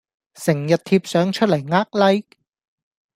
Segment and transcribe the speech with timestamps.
[0.33, 2.27] 成日貼相出來呃 like